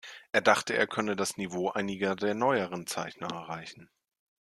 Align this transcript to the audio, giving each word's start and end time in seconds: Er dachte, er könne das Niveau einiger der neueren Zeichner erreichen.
Er 0.31 0.41
dachte, 0.41 0.73
er 0.75 0.87
könne 0.87 1.15
das 1.15 1.37
Niveau 1.37 1.69
einiger 1.69 2.15
der 2.15 2.33
neueren 2.33 2.87
Zeichner 2.87 3.27
erreichen. 3.31 3.87